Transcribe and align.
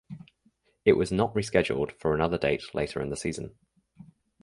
It 0.83 0.93
was 0.93 1.11
not 1.11 1.35
rescheduled 1.35 1.91
for 1.99 2.15
another 2.15 2.39
date 2.39 2.73
later 2.73 3.01
in 3.03 3.11
the 3.11 3.15
season. 3.15 3.53